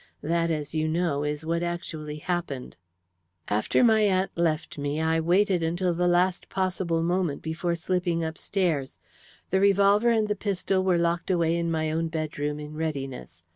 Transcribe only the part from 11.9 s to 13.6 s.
own bedroom in readiness.